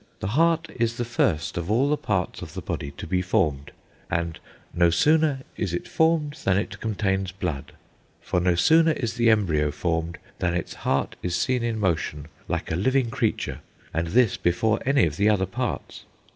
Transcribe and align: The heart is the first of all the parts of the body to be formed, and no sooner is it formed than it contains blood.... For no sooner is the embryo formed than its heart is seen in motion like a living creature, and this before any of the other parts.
The 0.19 0.29
heart 0.33 0.67
is 0.79 0.97
the 0.97 1.05
first 1.05 1.57
of 1.57 1.69
all 1.69 1.87
the 1.87 1.95
parts 1.95 2.41
of 2.41 2.55
the 2.55 2.61
body 2.63 2.89
to 2.97 3.05
be 3.05 3.21
formed, 3.21 3.69
and 4.09 4.39
no 4.73 4.89
sooner 4.89 5.41
is 5.57 5.75
it 5.75 5.87
formed 5.87 6.39
than 6.43 6.57
it 6.57 6.79
contains 6.79 7.31
blood.... 7.31 7.73
For 8.19 8.39
no 8.39 8.55
sooner 8.55 8.93
is 8.93 9.13
the 9.13 9.29
embryo 9.29 9.69
formed 9.69 10.17
than 10.39 10.55
its 10.55 10.73
heart 10.73 11.17
is 11.21 11.35
seen 11.35 11.61
in 11.61 11.79
motion 11.79 12.29
like 12.47 12.71
a 12.71 12.75
living 12.75 13.11
creature, 13.11 13.59
and 13.93 14.07
this 14.07 14.37
before 14.37 14.79
any 14.87 15.05
of 15.05 15.17
the 15.17 15.29
other 15.29 15.45
parts. 15.45 16.05